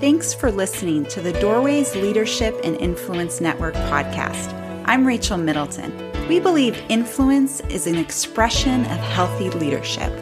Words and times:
Thanks 0.00 0.32
for 0.32 0.52
listening 0.52 1.06
to 1.06 1.20
the 1.20 1.32
Doorways 1.40 1.96
Leadership 1.96 2.56
and 2.62 2.76
Influence 2.76 3.40
Network 3.40 3.74
podcast. 3.74 4.54
I'm 4.84 5.04
Rachel 5.04 5.36
Middleton. 5.36 5.92
We 6.28 6.38
believe 6.38 6.80
influence 6.88 7.58
is 7.62 7.88
an 7.88 7.96
expression 7.96 8.82
of 8.82 8.98
healthy 8.98 9.50
leadership, 9.50 10.12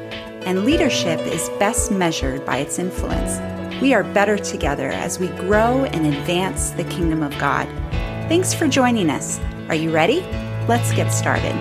and 0.47 0.65
leadership 0.65 1.21
is 1.21 1.51
best 1.59 1.93
measured 1.93 2.47
by 2.47 2.57
its 2.57 2.79
influence. 2.79 3.39
We 3.83 3.93
are 3.93 4.03
better 4.03 4.39
together 4.39 4.89
as 4.89 5.19
we 5.19 5.29
grow 5.29 5.85
and 5.85 6.07
advance 6.07 6.71
the 6.71 6.85
kingdom 6.85 7.23
of 7.23 7.39
God. 7.39 7.67
Thanks 8.31 8.55
for 8.55 8.67
joining 8.69 9.11
us. 9.11 9.39
Are 9.69 9.75
you 9.75 9.91
ready? 9.91 10.23
Let's 10.69 10.91
get 10.93 11.11
started. 11.11 11.55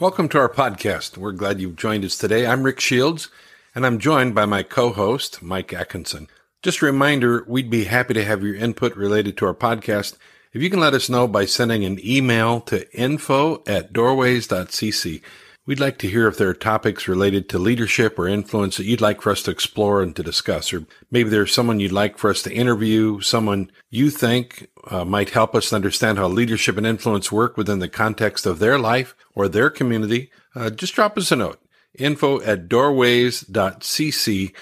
Welcome 0.00 0.28
to 0.30 0.38
our 0.40 0.48
podcast. 0.48 1.16
We're 1.16 1.30
glad 1.30 1.60
you've 1.60 1.76
joined 1.76 2.04
us 2.04 2.18
today. 2.18 2.48
I'm 2.48 2.64
Rick 2.64 2.80
Shields, 2.80 3.28
and 3.74 3.86
I'm 3.86 3.98
joined 3.98 4.34
by 4.34 4.46
my 4.46 4.62
co 4.62 4.90
host, 4.90 5.42
Mike 5.42 5.72
Atkinson. 5.72 6.28
Just 6.62 6.82
a 6.82 6.86
reminder, 6.86 7.44
we'd 7.46 7.70
be 7.70 7.84
happy 7.84 8.14
to 8.14 8.24
have 8.24 8.42
your 8.42 8.54
input 8.54 8.94
related 8.96 9.36
to 9.38 9.46
our 9.46 9.54
podcast. 9.54 10.16
If 10.52 10.62
you 10.62 10.68
can 10.68 10.80
let 10.80 10.94
us 10.94 11.08
know 11.08 11.28
by 11.28 11.44
sending 11.44 11.84
an 11.84 11.98
email 12.04 12.60
to 12.62 12.90
info 12.92 13.62
at 13.66 13.92
doorways.cc. 13.92 15.22
We'd 15.66 15.78
like 15.78 15.98
to 15.98 16.08
hear 16.08 16.26
if 16.26 16.36
there 16.36 16.48
are 16.48 16.54
topics 16.54 17.06
related 17.06 17.48
to 17.50 17.58
leadership 17.58 18.18
or 18.18 18.26
influence 18.26 18.76
that 18.76 18.86
you'd 18.86 19.00
like 19.00 19.20
for 19.20 19.30
us 19.30 19.42
to 19.44 19.52
explore 19.52 20.02
and 20.02 20.16
to 20.16 20.22
discuss, 20.22 20.72
or 20.72 20.84
maybe 21.10 21.30
there's 21.30 21.54
someone 21.54 21.78
you'd 21.78 21.92
like 21.92 22.18
for 22.18 22.28
us 22.30 22.42
to 22.42 22.52
interview, 22.52 23.20
someone 23.20 23.70
you 23.88 24.10
think 24.10 24.68
uh, 24.88 25.04
might 25.04 25.30
help 25.30 25.54
us 25.54 25.72
understand 25.72 26.18
how 26.18 26.26
leadership 26.26 26.76
and 26.76 26.86
influence 26.86 27.30
work 27.30 27.56
within 27.56 27.78
the 27.78 27.88
context 27.88 28.46
of 28.46 28.58
their 28.58 28.78
life 28.78 29.14
or 29.34 29.46
their 29.46 29.70
community. 29.70 30.32
Uh, 30.56 30.70
just 30.70 30.94
drop 30.94 31.16
us 31.16 31.30
a 31.30 31.36
note, 31.36 31.62
info 31.98 32.40
at 32.42 32.68
doorways.cc, 32.68 34.54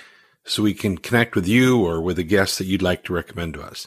so 0.44 0.62
we 0.62 0.74
can 0.74 0.98
connect 0.98 1.34
with 1.34 1.46
you 1.46 1.84
or 1.84 2.00
with 2.00 2.18
a 2.18 2.24
guest 2.24 2.58
that 2.58 2.66
you'd 2.66 2.82
like 2.82 3.04
to 3.04 3.12
recommend 3.12 3.54
to 3.54 3.62
us. 3.62 3.86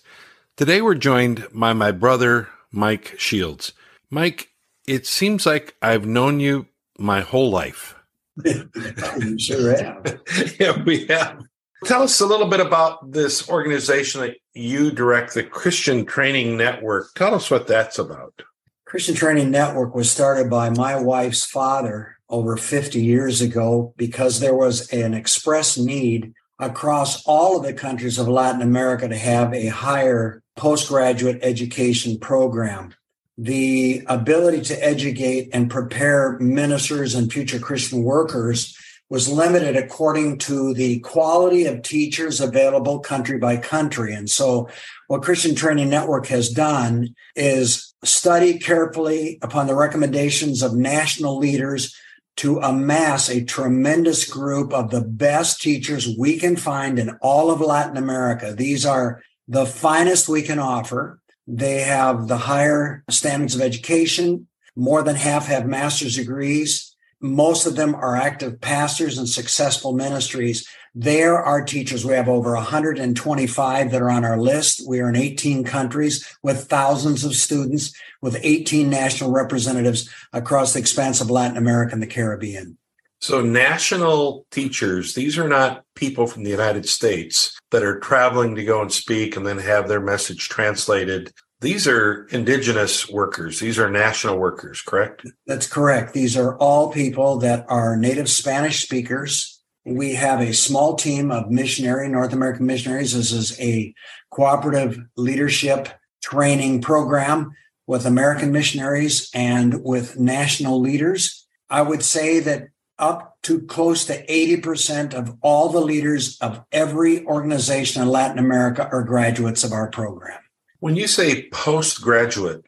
Today 0.57 0.81
we're 0.81 0.95
joined 0.95 1.47
by 1.53 1.73
my 1.73 1.91
brother, 1.91 2.49
Mike 2.71 3.15
Shields. 3.17 3.73
Mike, 4.09 4.49
it 4.87 5.07
seems 5.07 5.45
like 5.45 5.75
I've 5.81 6.05
known 6.05 6.39
you 6.39 6.67
my 6.97 7.21
whole 7.21 7.49
life. 7.49 7.95
you 8.45 9.39
sure 9.39 9.75
have. 9.81 10.21
yeah, 10.59 10.81
we 10.83 11.07
have. 11.07 11.41
Tell 11.85 12.03
us 12.03 12.19
a 12.21 12.27
little 12.27 12.47
bit 12.47 12.59
about 12.59 13.11
this 13.11 13.49
organization 13.49 14.21
that 14.21 14.37
you 14.53 14.91
direct, 14.91 15.33
the 15.33 15.43
Christian 15.43 16.05
Training 16.05 16.57
Network. 16.57 17.13
Tell 17.15 17.33
us 17.33 17.49
what 17.49 17.65
that's 17.65 17.97
about. 17.97 18.43
Christian 18.85 19.15
Training 19.15 19.49
Network 19.49 19.95
was 19.95 20.11
started 20.11 20.49
by 20.49 20.69
my 20.69 20.95
wife's 20.95 21.45
father 21.45 22.17
over 22.31 22.57
50 22.57 23.03
years 23.03 23.41
ago 23.41 23.93
because 23.97 24.39
there 24.39 24.55
was 24.55 24.91
an 24.91 25.13
express 25.13 25.77
need 25.77 26.33
across 26.59 27.23
all 27.25 27.57
of 27.57 27.63
the 27.63 27.73
countries 27.73 28.17
of 28.17 28.27
Latin 28.27 28.61
America 28.61 29.07
to 29.07 29.17
have 29.17 29.53
a 29.53 29.67
higher 29.67 30.41
postgraduate 30.55 31.39
education 31.43 32.19
program 32.19 32.93
the 33.37 34.03
ability 34.07 34.61
to 34.61 34.85
educate 34.85 35.49
and 35.51 35.69
prepare 35.69 36.37
ministers 36.39 37.15
and 37.15 37.33
future 37.33 37.57
Christian 37.57 38.03
workers 38.03 38.77
was 39.09 39.27
limited 39.27 39.75
according 39.75 40.37
to 40.37 40.73
the 40.75 40.99
quality 40.99 41.65
of 41.65 41.81
teachers 41.81 42.39
available 42.39 42.99
country 42.99 43.39
by 43.39 43.57
country. 43.57 44.13
And 44.13 44.29
so 44.29 44.69
what 45.07 45.23
Christian 45.23 45.55
Training 45.55 45.89
Network 45.89 46.27
has 46.27 46.49
done 46.49 47.15
is 47.35 47.93
study 48.03 48.59
carefully 48.59 49.39
upon 49.41 49.65
the 49.65 49.75
recommendations 49.75 50.61
of 50.61 50.75
national 50.75 51.37
leaders 51.37 51.95
to 52.37 52.59
amass 52.59 53.29
a 53.29 53.43
tremendous 53.43 54.29
group 54.29 54.73
of 54.73 54.89
the 54.89 55.01
best 55.01 55.61
teachers 55.61 56.15
we 56.17 56.37
can 56.37 56.55
find 56.55 56.97
in 56.97 57.17
all 57.21 57.51
of 57.51 57.61
Latin 57.61 57.97
America. 57.97 58.53
These 58.53 58.85
are 58.85 59.21
the 59.47 59.65
finest 59.65 60.29
we 60.29 60.41
can 60.41 60.59
offer. 60.59 61.19
They 61.45 61.81
have 61.81 62.27
the 62.27 62.37
higher 62.37 63.03
standards 63.09 63.55
of 63.55 63.61
education. 63.61 64.47
More 64.75 65.03
than 65.03 65.15
half 65.15 65.47
have 65.47 65.65
master's 65.65 66.15
degrees. 66.15 66.95
Most 67.19 67.67
of 67.67 67.75
them 67.75 67.93
are 67.93 68.15
active 68.15 68.61
pastors 68.61 69.17
and 69.17 69.27
successful 69.27 69.93
ministries. 69.93 70.67
There 70.93 71.37
are 71.37 71.63
teachers. 71.63 72.03
We 72.03 72.13
have 72.15 72.27
over 72.27 72.53
125 72.53 73.91
that 73.91 74.01
are 74.01 74.11
on 74.11 74.25
our 74.25 74.37
list. 74.37 74.83
We 74.85 74.99
are 74.99 75.07
in 75.07 75.15
18 75.15 75.63
countries 75.63 76.27
with 76.43 76.67
thousands 76.67 77.23
of 77.23 77.33
students, 77.35 77.93
with 78.21 78.37
18 78.41 78.89
national 78.89 79.31
representatives 79.31 80.09
across 80.33 80.73
the 80.73 80.79
expanse 80.79 81.21
of 81.21 81.31
Latin 81.31 81.55
America 81.55 81.93
and 81.93 82.03
the 82.03 82.07
Caribbean. 82.07 82.77
So, 83.21 83.41
national 83.41 84.47
teachers, 84.51 85.13
these 85.13 85.37
are 85.37 85.47
not 85.47 85.85
people 85.95 86.27
from 86.27 86.43
the 86.43 86.49
United 86.49 86.89
States 86.89 87.57
that 87.69 87.83
are 87.83 87.99
traveling 87.99 88.55
to 88.55 88.65
go 88.65 88.81
and 88.81 88.91
speak 88.91 89.37
and 89.37 89.45
then 89.45 89.59
have 89.59 89.87
their 89.87 90.01
message 90.01 90.49
translated. 90.49 91.31
These 91.61 91.87
are 91.87 92.25
indigenous 92.31 93.07
workers. 93.07 93.59
These 93.59 93.77
are 93.77 93.91
national 93.91 94.39
workers, 94.39 94.81
correct? 94.81 95.23
That's 95.45 95.67
correct. 95.67 96.13
These 96.13 96.35
are 96.35 96.57
all 96.57 96.91
people 96.91 97.37
that 97.37 97.65
are 97.69 97.95
native 97.95 98.27
Spanish 98.27 98.83
speakers. 98.83 99.50
We 99.85 100.13
have 100.13 100.41
a 100.41 100.53
small 100.53 100.95
team 100.95 101.31
of 101.31 101.49
missionary, 101.49 102.07
North 102.07 102.33
American 102.33 102.65
missionaries. 102.65 103.13
This 103.13 103.31
is 103.31 103.59
a 103.59 103.93
cooperative 104.29 104.99
leadership 105.17 105.89
training 106.23 106.81
program 106.81 107.51
with 107.87 108.05
American 108.05 108.51
missionaries 108.51 109.29
and 109.33 109.83
with 109.83 110.19
national 110.19 110.79
leaders. 110.79 111.47
I 111.69 111.81
would 111.81 112.03
say 112.03 112.39
that 112.41 112.67
up 112.99 113.37
to 113.43 113.61
close 113.61 114.05
to 114.05 114.23
80% 114.27 115.15
of 115.15 115.35
all 115.41 115.69
the 115.69 115.81
leaders 115.81 116.37
of 116.39 116.63
every 116.71 117.25
organization 117.25 118.03
in 118.03 118.07
Latin 118.07 118.37
America 118.37 118.87
are 118.91 119.03
graduates 119.03 119.63
of 119.63 119.71
our 119.71 119.89
program. 119.89 120.39
When 120.79 120.95
you 120.95 121.07
say 121.07 121.49
postgraduate, 121.49 122.63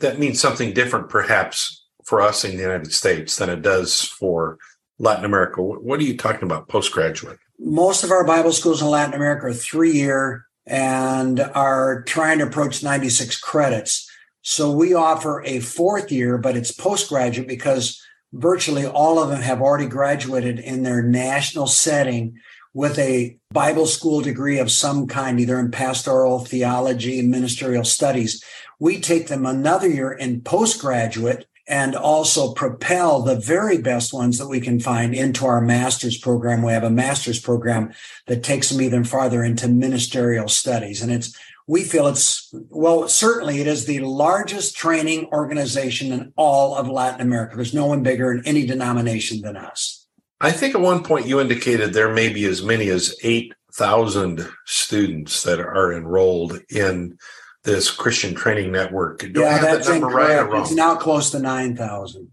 that 0.00 0.18
means 0.18 0.40
something 0.40 0.72
different 0.72 1.08
perhaps 1.08 1.86
for 2.04 2.20
us 2.20 2.44
in 2.44 2.56
the 2.56 2.62
United 2.62 2.92
States 2.92 3.36
than 3.36 3.48
it 3.48 3.62
does 3.62 4.02
for 4.02 4.58
Latin 4.98 5.24
America. 5.24 5.62
What 5.62 6.00
are 6.00 6.04
you 6.04 6.16
talking 6.16 6.44
about 6.44 6.68
postgraduate? 6.68 7.38
Most 7.58 8.04
of 8.04 8.10
our 8.10 8.24
Bible 8.24 8.52
schools 8.52 8.82
in 8.82 8.88
Latin 8.88 9.14
America 9.14 9.46
are 9.46 9.52
three 9.52 9.92
year 9.92 10.46
and 10.66 11.40
are 11.40 12.02
trying 12.02 12.38
to 12.38 12.46
approach 12.46 12.82
96 12.82 13.38
credits. 13.40 14.10
So 14.42 14.70
we 14.70 14.94
offer 14.94 15.42
a 15.44 15.60
fourth 15.60 16.12
year, 16.12 16.38
but 16.38 16.56
it's 16.56 16.72
postgraduate 16.72 17.48
because 17.48 18.00
virtually 18.32 18.86
all 18.86 19.22
of 19.22 19.30
them 19.30 19.40
have 19.40 19.60
already 19.60 19.86
graduated 19.86 20.58
in 20.58 20.82
their 20.82 21.02
national 21.02 21.66
setting 21.66 22.38
with 22.74 22.98
a 22.98 23.36
Bible 23.50 23.86
school 23.86 24.20
degree 24.20 24.58
of 24.58 24.70
some 24.70 25.06
kind, 25.06 25.40
either 25.40 25.58
in 25.58 25.70
pastoral 25.70 26.40
theology 26.40 27.18
and 27.18 27.30
ministerial 27.30 27.84
studies. 27.84 28.42
We 28.78 29.00
take 29.00 29.28
them 29.28 29.46
another 29.46 29.88
year 29.88 30.12
in 30.12 30.42
postgraduate 30.42 31.48
and 31.68 31.94
also 31.94 32.52
propel 32.54 33.22
the 33.22 33.36
very 33.36 33.78
best 33.78 34.12
ones 34.12 34.38
that 34.38 34.48
we 34.48 34.60
can 34.60 34.80
find 34.80 35.14
into 35.14 35.44
our 35.44 35.60
master's 35.60 36.16
program. 36.16 36.62
We 36.62 36.72
have 36.72 36.84
a 36.84 36.90
master's 36.90 37.38
program 37.38 37.92
that 38.26 38.42
takes 38.42 38.70
them 38.70 38.80
even 38.80 39.04
farther 39.04 39.44
into 39.44 39.68
ministerial 39.68 40.48
studies. 40.48 41.02
And 41.02 41.12
it's 41.12 41.36
we 41.68 41.84
feel 41.84 42.08
it's, 42.08 42.52
well, 42.70 43.06
certainly 43.08 43.60
it 43.60 43.66
is 43.66 43.84
the 43.84 44.00
largest 44.00 44.74
training 44.74 45.28
organization 45.32 46.12
in 46.12 46.32
all 46.34 46.74
of 46.74 46.88
Latin 46.88 47.20
America. 47.20 47.56
There's 47.56 47.74
no 47.74 47.86
one 47.86 48.02
bigger 48.02 48.32
in 48.32 48.42
any 48.46 48.64
denomination 48.64 49.42
than 49.42 49.58
us. 49.58 50.06
I 50.40 50.50
think 50.50 50.74
at 50.74 50.80
one 50.80 51.04
point 51.04 51.26
you 51.26 51.40
indicated 51.40 51.92
there 51.92 52.12
may 52.12 52.32
be 52.32 52.46
as 52.46 52.62
many 52.62 52.88
as 52.88 53.14
8,000 53.22 54.48
students 54.64 55.42
that 55.42 55.60
are 55.60 55.92
enrolled 55.92 56.58
in 56.70 57.18
this 57.64 57.90
Christian 57.90 58.34
training 58.34 58.72
network. 58.72 59.20
Do 59.20 59.40
yeah, 59.40 59.58
that's 59.58 59.86
that 59.86 59.96
incorrect. 59.96 60.50
Right 60.50 60.62
it's 60.62 60.72
now 60.72 60.96
close 60.96 61.30
to 61.32 61.38
9,000. 61.38 62.30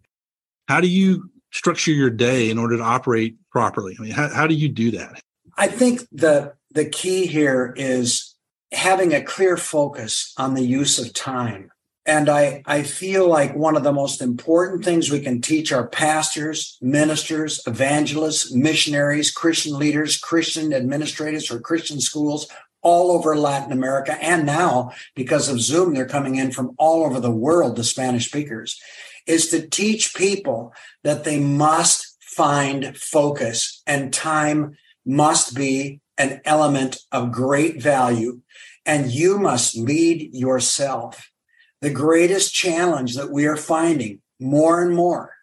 How 0.67 0.81
do 0.81 0.87
you 0.87 1.29
structure 1.51 1.91
your 1.91 2.09
day 2.09 2.49
in 2.49 2.57
order 2.57 2.77
to 2.77 2.83
operate 2.83 3.35
properly? 3.51 3.95
I 3.99 4.01
mean, 4.01 4.11
how, 4.11 4.29
how 4.29 4.47
do 4.47 4.53
you 4.53 4.69
do 4.69 4.91
that? 4.91 5.21
I 5.57 5.67
think 5.67 6.07
the 6.11 6.53
the 6.71 6.85
key 6.85 7.25
here 7.25 7.73
is 7.77 8.35
having 8.71 9.13
a 9.13 9.23
clear 9.23 9.57
focus 9.57 10.33
on 10.37 10.53
the 10.53 10.63
use 10.63 10.99
of 10.99 11.13
time. 11.13 11.71
And 12.07 12.29
I, 12.29 12.61
I 12.67 12.83
feel 12.83 13.27
like 13.27 13.55
one 13.55 13.75
of 13.75 13.83
the 13.83 13.91
most 13.91 14.21
important 14.21 14.85
things 14.85 15.09
we 15.09 15.21
can 15.21 15.41
teach 15.41 15.71
our 15.71 15.87
pastors, 15.87 16.77
ministers, 16.79 17.61
evangelists, 17.65 18.53
missionaries, 18.53 19.31
Christian 19.31 19.79
leaders, 19.79 20.17
Christian 20.17 20.71
administrators 20.71 21.49
or 21.49 21.59
Christian 21.59 21.99
schools 21.99 22.47
all 22.85 23.11
over 23.11 23.35
Latin 23.35 23.71
America. 23.71 24.15
And 24.23 24.45
now, 24.45 24.91
because 25.15 25.49
of 25.49 25.59
Zoom, 25.59 25.95
they're 25.95 26.07
coming 26.07 26.35
in 26.35 26.51
from 26.51 26.75
all 26.77 27.03
over 27.03 27.19
the 27.19 27.31
world, 27.31 27.75
the 27.75 27.83
Spanish 27.83 28.27
speakers, 28.27 28.79
is 29.25 29.49
to 29.49 29.67
teach 29.67 30.13
people 30.13 30.71
that 31.03 31.23
they 31.23 31.39
must 31.39 32.15
find 32.21 32.95
focus 32.95 33.81
and 33.87 34.13
time 34.13 34.77
must 35.03 35.55
be 35.55 35.99
an 36.19 36.41
element 36.45 36.99
of 37.11 37.31
great 37.31 37.81
value 37.81 38.41
and 38.85 39.11
you 39.11 39.39
must 39.39 39.75
lead 39.75 40.29
yourself. 40.31 41.31
The 41.81 41.89
greatest 41.89 42.53
challenge 42.53 43.15
that 43.15 43.31
we 43.31 43.47
are 43.47 43.57
finding 43.57 44.21
more 44.39 44.83
and 44.83 44.95
more 44.95 45.34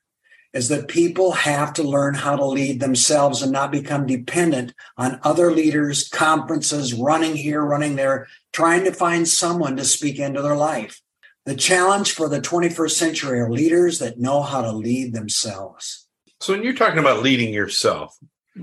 is 0.52 0.68
that 0.68 0.88
people 0.88 1.32
have 1.32 1.72
to 1.72 1.82
learn 1.82 2.14
how 2.14 2.36
to 2.36 2.44
lead 2.44 2.80
themselves 2.80 3.42
and 3.42 3.52
not 3.52 3.72
become 3.72 4.06
dependent 4.06 4.74
on 4.96 5.18
other 5.22 5.50
leaders, 5.50 6.08
conferences, 6.08 6.92
running 6.92 7.36
here, 7.36 7.62
running 7.62 7.96
there, 7.96 8.28
trying 8.52 8.84
to 8.84 8.92
find 8.92 9.26
someone 9.26 9.76
to 9.76 9.84
speak 9.84 10.18
into 10.18 10.42
their 10.42 10.56
life. 10.56 11.00
The 11.44 11.54
challenge 11.54 12.12
for 12.12 12.28
the 12.28 12.40
21st 12.40 12.90
century 12.90 13.40
are 13.40 13.50
leaders 13.50 13.98
that 13.98 14.20
know 14.20 14.42
how 14.42 14.62
to 14.62 14.72
lead 14.72 15.12
themselves. 15.12 16.06
So, 16.40 16.52
when 16.52 16.62
you're 16.62 16.74
talking 16.74 16.98
about 16.98 17.22
leading 17.22 17.52
yourself, 17.52 18.16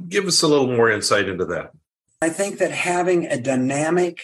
give 0.08 0.28
us 0.28 0.42
a 0.42 0.48
little 0.48 0.68
more 0.68 0.90
insight 0.90 1.28
into 1.28 1.46
that. 1.46 1.72
I 2.22 2.30
think 2.30 2.60
that 2.60 2.72
having 2.72 3.26
a 3.26 3.40
dynamic 3.40 4.22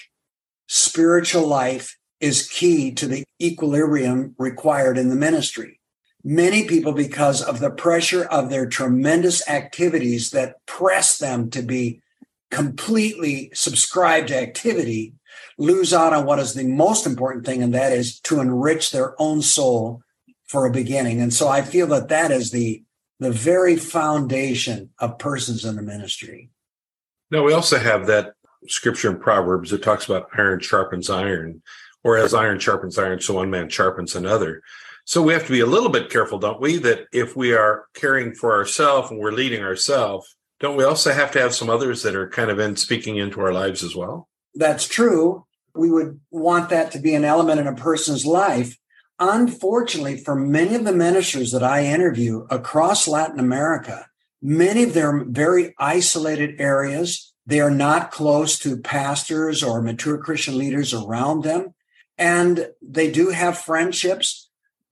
spiritual 0.68 1.48
life 1.48 1.98
is 2.20 2.48
key 2.48 2.92
to 2.94 3.08
the 3.08 3.24
equilibrium 3.42 4.36
required 4.38 4.98
in 4.98 5.10
the 5.10 5.16
ministry. 5.16 5.80
Many 6.28 6.66
people, 6.66 6.92
because 6.92 7.44
of 7.44 7.60
the 7.60 7.70
pressure 7.70 8.26
of 8.26 8.50
their 8.50 8.66
tremendous 8.66 9.48
activities 9.48 10.32
that 10.32 10.66
press 10.66 11.20
them 11.20 11.52
to 11.52 11.62
be 11.62 12.02
completely 12.50 13.52
subscribed 13.54 14.30
to 14.30 14.36
activity, 14.36 15.14
lose 15.60 15.94
out 15.94 16.14
on 16.14 16.26
what 16.26 16.40
is 16.40 16.56
the 16.56 16.66
most 16.66 17.06
important 17.06 17.46
thing, 17.46 17.62
and 17.62 17.76
that 17.76 17.94
is 17.94 18.20
to 18.22 18.40
enrich 18.40 18.90
their 18.90 19.14
own 19.22 19.44
soul 19.44 20.02
for 20.48 20.66
a 20.66 20.72
beginning. 20.72 21.22
And 21.22 21.32
so 21.32 21.48
I 21.48 21.62
feel 21.62 21.86
that 21.88 22.10
that 22.10 22.32
is 22.32 22.50
the 22.50 22.82
the 23.20 23.32
very 23.32 23.76
foundation 23.78 24.90
of 25.00 25.20
persons 25.20 25.64
in 25.64 25.76
the 25.76 25.82
ministry. 25.82 26.50
Now 27.30 27.44
we 27.44 27.54
also 27.54 27.78
have 27.78 28.08
that 28.08 28.34
scripture 28.68 29.12
in 29.12 29.20
Proverbs 29.20 29.70
that 29.70 29.84
talks 29.84 30.06
about 30.06 30.30
iron 30.38 30.60
sharpens 30.60 31.10
iron, 31.10 31.62
or 32.04 32.18
as 32.18 32.34
iron 32.34 32.60
sharpens 32.60 32.98
iron, 32.98 33.22
so 33.22 33.36
one 33.36 33.52
man 33.52 33.70
sharpens 33.70 34.16
another. 34.16 34.64
So 35.06 35.22
we 35.22 35.34
have 35.34 35.46
to 35.46 35.52
be 35.52 35.60
a 35.60 35.68
little 35.68 35.90
bit 35.90 36.10
careful, 36.10 36.40
don't 36.40 36.60
we? 36.60 36.78
That 36.78 37.06
if 37.14 37.36
we 37.36 37.54
are 37.54 37.86
caring 37.94 38.34
for 38.34 38.56
ourselves 38.56 39.12
and 39.12 39.20
we're 39.20 39.32
leading 39.32 39.62
ourselves, 39.62 40.36
don't 40.60 40.76
we 40.76 40.84
also 40.84 41.14
have 41.14 41.32
to 41.32 41.40
have 41.40 41.54
some 41.54 41.70
others 41.70 42.02
that 42.04 42.16
are 42.16 42.28
kind 42.30 42.50
of 42.50 42.60
in 42.60 42.76
speaking 42.76 43.18
into 43.18 43.40
our 43.40 43.54
lives 43.54 43.84
as 43.84 43.96
well? 43.96 44.28
That's 44.56 44.88
true. 44.88 45.46
We 45.76 45.92
would 45.92 46.20
want 46.32 46.70
that 46.70 46.92
to 46.92 47.00
be 47.00 47.14
an 47.14 47.24
element 47.24 47.60
in 47.60 47.68
a 47.68 47.76
person's 47.76 48.26
life. 48.26 48.78
Unfortunately, 49.20 50.18
for 50.18 50.36
many 50.36 50.76
of 50.76 50.86
the 50.86 50.92
ministers 50.92 51.52
that 51.52 51.64
I 51.64 51.86
interview 51.86 52.48
across 52.50 53.08
Latin 53.08 53.40
America, 53.40 54.08
many 54.42 54.84
of 54.84 54.94
them 54.94 55.32
very 55.32 55.76
isolated 55.78 56.60
areas. 56.60 57.34
They 57.46 57.60
are 57.60 57.72
not 57.72 58.12
close 58.12 58.58
to 58.60 58.78
pastors 58.78 59.62
or 59.62 59.82
mature 59.82 60.18
Christian 60.18 60.58
leaders 60.58 60.94
around 60.94 61.44
them. 61.44 61.76
And 62.18 62.70
they 62.82 63.12
do 63.12 63.30
have 63.30 63.58
friendships, 63.58 64.45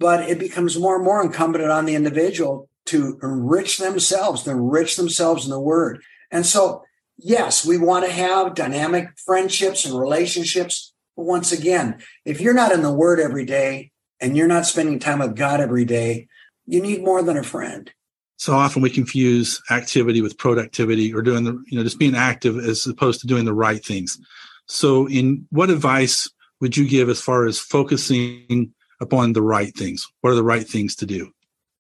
but 0.03 0.29
it 0.29 0.37
becomes 0.37 0.77
more 0.77 0.97
and 0.97 1.05
more 1.05 1.23
incumbent 1.23 1.63
on 1.63 1.85
the 1.85 1.95
individual 1.95 2.67
to 2.87 3.17
enrich 3.23 3.77
themselves, 3.77 4.43
to 4.43 4.51
enrich 4.51 4.97
themselves 4.97 5.45
in 5.45 5.49
the 5.49 5.57
word. 5.57 6.03
And 6.29 6.45
so, 6.45 6.83
yes, 7.17 7.65
we 7.65 7.77
want 7.77 8.03
to 8.03 8.11
have 8.11 8.53
dynamic 8.53 9.17
friendships 9.25 9.85
and 9.85 9.97
relationships. 9.97 10.93
But 11.15 11.23
once 11.23 11.53
again, 11.53 11.99
if 12.25 12.41
you're 12.41 12.53
not 12.53 12.73
in 12.73 12.81
the 12.81 12.91
word 12.91 13.21
every 13.21 13.45
day, 13.45 13.91
and 14.19 14.35
you're 14.35 14.49
not 14.49 14.65
spending 14.65 14.99
time 14.99 15.19
with 15.19 15.37
God 15.37 15.61
every 15.61 15.85
day, 15.85 16.27
you 16.65 16.81
need 16.81 17.01
more 17.01 17.23
than 17.23 17.37
a 17.37 17.43
friend. 17.43 17.89
So 18.35 18.51
often 18.51 18.81
we 18.81 18.89
confuse 18.89 19.61
activity 19.71 20.19
with 20.19 20.37
productivity 20.37 21.13
or 21.13 21.21
doing 21.21 21.45
the, 21.45 21.63
you 21.67 21.77
know, 21.77 21.83
just 21.83 21.97
being 21.97 22.13
active 22.13 22.57
as 22.57 22.85
opposed 22.85 23.21
to 23.21 23.27
doing 23.27 23.45
the 23.45 23.53
right 23.53 23.83
things. 23.83 24.19
So, 24.65 25.07
in 25.07 25.47
what 25.49 25.69
advice 25.69 26.29
would 26.59 26.75
you 26.75 26.89
give 26.89 27.07
as 27.07 27.21
far 27.21 27.45
as 27.45 27.57
focusing 27.57 28.73
upon 29.03 29.33
the 29.33 29.41
right 29.41 29.75
things? 29.75 30.11
What 30.21 30.31
are 30.31 30.35
the 30.35 30.43
right 30.43 30.67
things 30.67 30.95
to 30.97 31.05
do? 31.05 31.31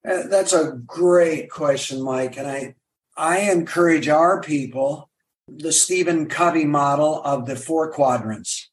Uh, 0.07 0.27
that's 0.27 0.53
a 0.53 0.73
great 0.85 1.49
question, 1.49 2.03
Mike. 2.03 2.37
And 2.37 2.47
I, 2.47 2.75
I 3.17 3.51
encourage 3.51 4.07
our 4.07 4.41
people 4.41 5.09
the 5.47 5.71
Stephen 5.71 6.27
Covey 6.27 6.65
model 6.65 7.21
of 7.23 7.47
the 7.47 7.55
four 7.55 7.91
quadrants 7.91 8.69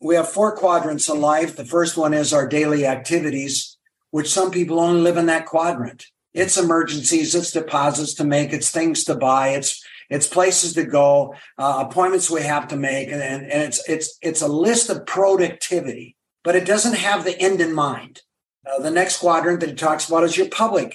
we 0.00 0.14
have 0.14 0.28
four 0.28 0.54
quadrants 0.54 1.08
in 1.08 1.20
life. 1.20 1.56
The 1.56 1.64
first 1.64 1.96
one 1.96 2.14
is 2.14 2.32
our 2.32 2.46
daily 2.46 2.86
activities, 2.86 3.76
which 4.10 4.32
some 4.32 4.50
people 4.50 4.80
only 4.80 5.00
live 5.00 5.16
in 5.16 5.26
that 5.26 5.46
quadrant. 5.46 6.06
It's 6.34 6.58
emergencies, 6.58 7.34
it's 7.34 7.52
deposits 7.52 8.14
to 8.14 8.24
make, 8.24 8.52
it's 8.52 8.70
things 8.70 9.04
to 9.04 9.14
buy, 9.14 9.50
it's 9.50 9.82
it's 10.08 10.28
places 10.28 10.74
to 10.74 10.84
go, 10.84 11.34
uh, 11.58 11.84
appointments 11.88 12.30
we 12.30 12.42
have 12.42 12.68
to 12.68 12.76
make, 12.76 13.10
and, 13.10 13.20
and, 13.20 13.50
and 13.50 13.62
it's 13.62 13.88
it's 13.88 14.18
it's 14.22 14.42
a 14.42 14.48
list 14.48 14.90
of 14.90 15.06
productivity, 15.06 16.15
but 16.46 16.54
it 16.54 16.64
doesn't 16.64 16.94
have 16.94 17.24
the 17.24 17.36
end 17.40 17.60
in 17.60 17.74
mind. 17.74 18.22
Uh, 18.64 18.80
the 18.80 18.90
next 18.90 19.18
quadrant 19.18 19.58
that 19.58 19.70
he 19.70 19.74
talks 19.74 20.06
about 20.06 20.22
is 20.22 20.36
your 20.36 20.48
public 20.48 20.94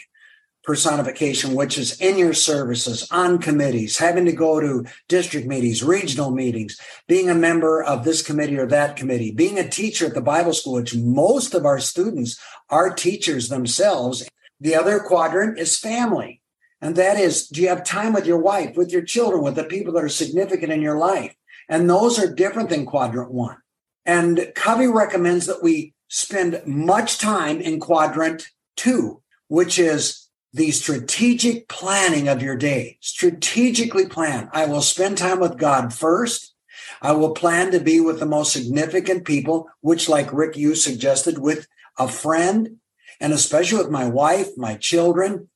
personification, 0.63 1.55
which 1.55 1.77
is 1.77 1.99
in 1.99 2.17
your 2.17 2.33
services, 2.33 3.05
on 3.11 3.37
committees, 3.37 3.97
having 3.97 4.23
to 4.23 4.31
go 4.31 4.61
to 4.61 4.85
district 5.09 5.45
meetings, 5.45 5.83
regional 5.83 6.31
meetings, 6.31 6.79
being 7.05 7.29
a 7.29 7.35
member 7.35 7.83
of 7.83 8.05
this 8.05 8.21
committee 8.21 8.57
or 8.57 8.65
that 8.65 8.95
committee, 8.95 9.29
being 9.29 9.59
a 9.59 9.67
teacher 9.67 10.05
at 10.05 10.13
the 10.13 10.21
Bible 10.21 10.53
school, 10.53 10.75
which 10.75 10.95
most 10.95 11.53
of 11.53 11.65
our 11.65 11.79
students 11.79 12.39
are 12.69 12.93
teachers 12.93 13.49
themselves. 13.49 14.25
The 14.61 14.75
other 14.75 14.99
quadrant 14.99 15.59
is 15.59 15.77
family. 15.77 16.41
And 16.79 16.95
that 16.95 17.19
is, 17.19 17.49
do 17.49 17.61
you 17.61 17.67
have 17.67 17.83
time 17.83 18.13
with 18.13 18.25
your 18.25 18.39
wife, 18.39 18.77
with 18.77 18.93
your 18.93 19.03
children, 19.03 19.43
with 19.43 19.55
the 19.55 19.65
people 19.65 19.91
that 19.93 20.03
are 20.05 20.09
significant 20.09 20.71
in 20.71 20.81
your 20.81 20.97
life? 20.97 21.35
And 21.67 21.89
those 21.89 22.17
are 22.19 22.33
different 22.33 22.69
than 22.69 22.85
quadrant 22.85 23.33
one. 23.33 23.57
And 24.05 24.51
Covey 24.55 24.87
recommends 24.87 25.45
that 25.45 25.63
we 25.63 25.93
spend 26.07 26.61
much 26.65 27.17
time 27.17 27.61
in 27.61 27.79
quadrant 27.79 28.47
two, 28.75 29.21
which 29.47 29.77
is 29.79 30.27
the 30.53 30.71
strategic 30.71 31.69
planning 31.69 32.27
of 32.27 32.41
your 32.41 32.57
day. 32.57 32.97
Strategically 32.99 34.05
plan. 34.05 34.49
I 34.51 34.65
will 34.65 34.81
spend 34.81 35.17
time 35.17 35.39
with 35.39 35.57
God 35.57 35.93
first. 35.93 36.53
I 37.01 37.13
will 37.13 37.31
plan 37.31 37.71
to 37.71 37.79
be 37.79 37.99
with 37.99 38.19
the 38.19 38.25
most 38.25 38.51
significant 38.51 39.23
people, 39.23 39.69
which, 39.79 40.09
like 40.09 40.33
Rick, 40.33 40.57
you 40.57 40.75
suggested, 40.75 41.37
with 41.37 41.67
a 41.97 42.07
friend, 42.07 42.77
and 43.19 43.33
especially 43.33 43.77
with 43.77 43.89
my 43.89 44.07
wife, 44.07 44.49
my 44.57 44.75
children. 44.75 45.49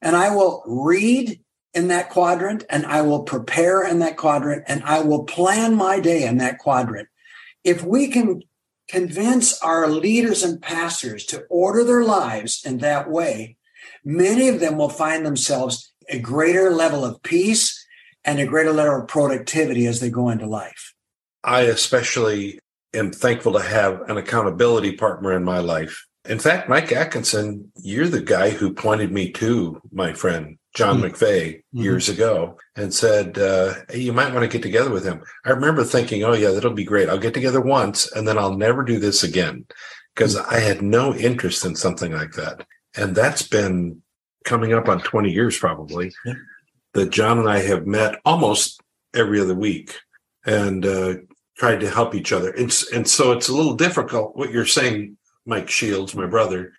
And 0.00 0.14
I 0.14 0.34
will 0.34 0.62
read 0.66 1.40
in 1.74 1.88
that 1.88 2.10
quadrant, 2.10 2.64
and 2.70 2.86
I 2.86 3.02
will 3.02 3.24
prepare 3.24 3.82
in 3.82 3.98
that 3.98 4.16
quadrant, 4.16 4.64
and 4.68 4.82
I 4.84 5.00
will 5.00 5.24
plan 5.24 5.74
my 5.74 5.98
day 5.98 6.24
in 6.24 6.38
that 6.38 6.58
quadrant. 6.58 7.08
If 7.66 7.82
we 7.82 8.06
can 8.06 8.42
convince 8.88 9.60
our 9.60 9.88
leaders 9.88 10.44
and 10.44 10.62
pastors 10.62 11.26
to 11.26 11.42
order 11.50 11.82
their 11.82 12.04
lives 12.04 12.62
in 12.64 12.78
that 12.78 13.10
way, 13.10 13.56
many 14.04 14.46
of 14.46 14.60
them 14.60 14.78
will 14.78 14.88
find 14.88 15.26
themselves 15.26 15.92
a 16.08 16.20
greater 16.20 16.70
level 16.70 17.04
of 17.04 17.20
peace 17.24 17.84
and 18.24 18.38
a 18.38 18.46
greater 18.46 18.72
level 18.72 19.00
of 19.00 19.08
productivity 19.08 19.88
as 19.88 19.98
they 19.98 20.10
go 20.10 20.28
into 20.28 20.46
life. 20.46 20.94
I 21.42 21.62
especially 21.62 22.60
am 22.94 23.10
thankful 23.10 23.54
to 23.54 23.62
have 23.62 24.00
an 24.02 24.16
accountability 24.16 24.92
partner 24.92 25.32
in 25.32 25.42
my 25.42 25.58
life. 25.58 26.06
In 26.28 26.38
fact, 26.38 26.68
Mike 26.68 26.92
Atkinson, 26.92 27.70
you're 27.76 28.08
the 28.08 28.20
guy 28.20 28.50
who 28.50 28.72
pointed 28.72 29.12
me 29.12 29.30
to 29.32 29.80
my 29.92 30.12
friend 30.12 30.58
John 30.74 31.00
mm-hmm. 31.00 31.14
McVeigh 31.14 31.56
mm-hmm. 31.56 31.82
years 31.82 32.08
ago 32.08 32.58
and 32.76 32.92
said, 32.92 33.38
uh, 33.38 33.74
hey, 33.88 34.00
you 34.00 34.12
might 34.12 34.32
want 34.32 34.42
to 34.42 34.48
get 34.48 34.62
together 34.62 34.90
with 34.90 35.04
him. 35.04 35.22
I 35.44 35.50
remember 35.50 35.84
thinking, 35.84 36.24
oh, 36.24 36.34
yeah, 36.34 36.50
that'll 36.50 36.72
be 36.72 36.84
great. 36.84 37.08
I'll 37.08 37.18
get 37.18 37.34
together 37.34 37.60
once 37.60 38.10
and 38.12 38.26
then 38.26 38.38
I'll 38.38 38.56
never 38.56 38.82
do 38.82 38.98
this 38.98 39.22
again 39.22 39.66
because 40.14 40.36
mm-hmm. 40.36 40.54
I 40.54 40.58
had 40.58 40.82
no 40.82 41.14
interest 41.14 41.64
in 41.64 41.76
something 41.76 42.12
like 42.12 42.32
that 42.32 42.66
and 42.96 43.14
that's 43.14 43.42
been 43.42 44.02
coming 44.44 44.72
up 44.72 44.88
on 44.88 45.00
20 45.00 45.30
years 45.30 45.58
probably 45.58 46.12
yeah. 46.24 46.34
that 46.94 47.10
john 47.10 47.38
and 47.38 47.48
i 47.48 47.58
have 47.58 47.86
met 47.86 48.20
almost 48.24 48.80
every 49.14 49.40
other 49.40 49.54
week 49.54 49.94
and 50.44 50.86
uh, 50.86 51.14
tried 51.56 51.80
to 51.80 51.90
help 51.90 52.14
each 52.14 52.32
other 52.32 52.50
and 52.50 52.72
so 52.72 53.32
it's 53.32 53.48
a 53.48 53.54
little 53.54 53.74
difficult 53.74 54.36
what 54.36 54.50
you're 54.50 54.66
saying 54.66 55.16
mike 55.46 55.70
shields 55.70 56.14
my 56.14 56.26
brother 56.26 56.72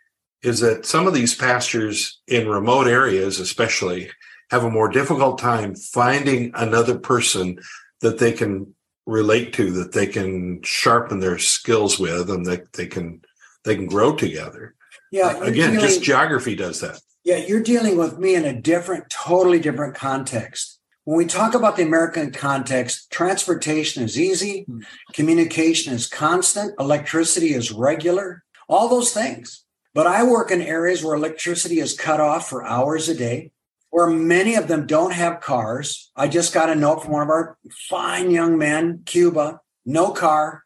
is 0.44 0.60
that 0.60 0.86
some 0.86 1.08
of 1.08 1.14
these 1.14 1.34
pastors 1.34 2.22
in 2.28 2.48
remote 2.48 2.88
areas 2.88 3.40
especially 3.40 4.10
have 4.52 4.64
a 4.64 4.70
more 4.70 4.90
difficult 4.90 5.38
time 5.38 5.76
finding 5.76 6.52
another 6.56 6.98
person 6.98 7.58
that 8.02 8.20
they 8.20 8.32
can 8.32 8.74
relate 9.06 9.54
to 9.54 9.72
that 9.72 9.94
they 9.94 10.06
can 10.06 10.62
sharpen 10.64 11.20
their 11.20 11.38
skills 11.38 11.98
with 11.98 12.30
and 12.30 12.46
that 12.46 12.74
they 12.74 12.86
can 12.86 13.22
they 13.64 13.76
can 13.76 13.88
grow 13.88 14.16
together 14.16 14.76
yeah. 15.12 15.38
Again, 15.44 15.72
dealing, 15.72 15.80
just 15.80 16.04
geography 16.04 16.56
does 16.56 16.82
that. 16.82 17.00
Yeah, 17.24 17.38
you're 17.38 17.64
dealing 17.64 17.98
with 17.98 18.18
me 18.18 18.36
in 18.36 18.46
a 18.46 18.54
different, 18.54 19.10
totally 19.10 19.60
different 19.60 19.96
context. 19.96 20.80
When 21.06 21.18
we 21.18 21.26
talk 21.26 21.54
about 21.54 21.78
the 21.78 21.84
American 21.84 22.32
context, 22.32 23.10
transportation 23.12 24.04
is 24.04 24.20
easy, 24.20 24.64
hmm. 24.64 24.82
communication 25.14 25.94
is 25.94 26.08
constant, 26.08 26.74
electricity 26.80 27.54
is 27.54 27.72
regular, 27.72 28.44
all 28.68 28.90
those 28.90 29.14
things. 29.14 29.64
But 29.94 30.08
I 30.08 30.24
work 30.24 30.52
in 30.52 30.62
areas 30.62 31.04
where 31.04 31.16
electricity 31.16 31.80
is 31.80 31.98
cut 31.98 32.20
off 32.20 32.50
for 32.50 32.66
hours 32.66 33.10
a 33.10 33.16
day, 33.16 33.52
where 33.90 34.08
many 34.08 34.56
of 34.56 34.68
them 34.68 34.86
don't 34.86 35.14
have 35.14 35.42
cars. 35.42 36.12
I 36.16 36.28
just 36.28 36.54
got 36.54 36.70
a 36.70 36.76
note 36.76 37.04
from 37.04 37.14
one 37.14 37.24
of 37.24 37.30
our 37.30 37.58
fine 37.90 38.30
young 38.30 38.58
men, 38.58 39.02
Cuba, 39.06 39.62
no 39.86 40.12
car, 40.12 40.66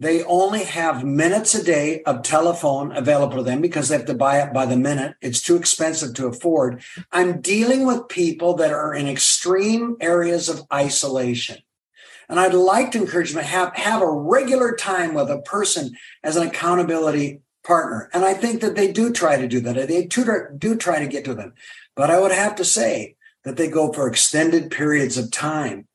They 0.00 0.22
only 0.22 0.62
have 0.62 1.04
minutes 1.04 1.56
a 1.56 1.64
day 1.64 2.02
of 2.04 2.22
telephone 2.22 2.96
available 2.96 3.38
to 3.38 3.42
them 3.42 3.60
because 3.60 3.88
they 3.88 3.96
have 3.96 4.06
to 4.06 4.14
buy 4.14 4.40
it 4.40 4.52
by 4.52 4.64
the 4.64 4.76
minute. 4.76 5.16
It's 5.20 5.42
too 5.42 5.56
expensive 5.56 6.14
to 6.14 6.28
afford. 6.28 6.82
I'm 7.10 7.40
dealing 7.40 7.84
with 7.84 8.08
people 8.08 8.54
that 8.54 8.72
are 8.72 8.94
in 8.94 9.08
extreme 9.08 9.96
areas 10.00 10.48
of 10.48 10.62
isolation. 10.72 11.58
And 12.28 12.38
I'd 12.38 12.54
like 12.54 12.90
to 12.92 12.98
encourage 12.98 13.32
them 13.32 13.42
to 13.42 13.48
have, 13.48 13.74
have 13.76 14.02
a 14.02 14.10
regular 14.10 14.74
time 14.74 15.14
with 15.14 15.30
a 15.30 15.40
person 15.40 15.96
as 16.22 16.36
an 16.36 16.46
accountability 16.46 17.40
partner. 17.64 18.10
And 18.12 18.24
I 18.24 18.34
think 18.34 18.60
that 18.60 18.76
they 18.76 18.92
do 18.92 19.12
try 19.12 19.36
to 19.36 19.48
do 19.48 19.60
that. 19.60 19.88
They 19.88 20.04
do, 20.04 20.46
do 20.56 20.76
try 20.76 21.00
to 21.00 21.06
get 21.06 21.24
to 21.24 21.34
them. 21.34 21.54
But 21.96 22.10
I 22.10 22.20
would 22.20 22.32
have 22.32 22.54
to 22.56 22.64
say 22.64 23.16
that 23.44 23.56
they 23.56 23.68
go 23.68 23.92
for 23.92 24.08
extended 24.08 24.70
periods 24.70 25.16
of 25.16 25.30
time, 25.30 25.86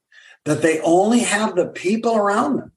that 0.46 0.62
they 0.62 0.80
only 0.82 1.20
have 1.20 1.56
the 1.56 1.68
people 1.68 2.16
around 2.16 2.58
them. 2.58 2.72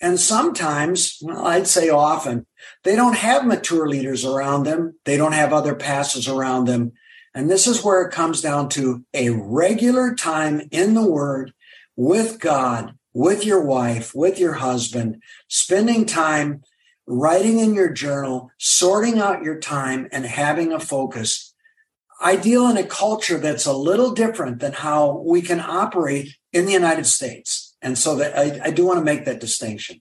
And 0.00 0.18
sometimes, 0.18 1.18
well, 1.20 1.46
I'd 1.46 1.66
say 1.66 1.90
often, 1.90 2.46
they 2.84 2.96
don't 2.96 3.16
have 3.16 3.46
mature 3.46 3.86
leaders 3.86 4.24
around 4.24 4.64
them. 4.64 4.94
They 5.04 5.16
don't 5.16 5.32
have 5.32 5.52
other 5.52 5.74
pastors 5.74 6.26
around 6.26 6.64
them. 6.64 6.92
And 7.34 7.50
this 7.50 7.66
is 7.66 7.84
where 7.84 8.02
it 8.02 8.12
comes 8.12 8.40
down 8.40 8.70
to 8.70 9.04
a 9.14 9.30
regular 9.30 10.14
time 10.14 10.62
in 10.70 10.94
the 10.94 11.06
Word 11.06 11.52
with 12.00 12.40
God, 12.40 12.94
with 13.12 13.44
your 13.44 13.62
wife, 13.62 14.14
with 14.14 14.40
your 14.40 14.54
husband, 14.54 15.22
spending 15.48 16.06
time 16.06 16.62
writing 17.06 17.58
in 17.58 17.74
your 17.74 17.90
journal, 17.90 18.50
sorting 18.56 19.18
out 19.18 19.42
your 19.42 19.58
time, 19.58 20.08
and 20.10 20.24
having 20.24 20.72
a 20.72 20.80
focus. 20.80 21.52
Ideal 22.22 22.70
in 22.70 22.78
a 22.78 22.84
culture 22.84 23.36
that's 23.36 23.66
a 23.66 23.74
little 23.74 24.12
different 24.12 24.60
than 24.60 24.72
how 24.72 25.22
we 25.26 25.42
can 25.42 25.60
operate 25.60 26.36
in 26.54 26.64
the 26.64 26.72
United 26.72 27.04
States. 27.04 27.76
And 27.82 27.98
so 27.98 28.16
that 28.16 28.38
I, 28.38 28.68
I 28.68 28.70
do 28.70 28.86
want 28.86 28.98
to 28.98 29.04
make 29.04 29.26
that 29.26 29.40
distinction. 29.40 30.00